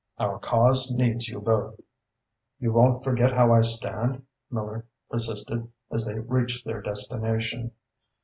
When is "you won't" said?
2.59-3.03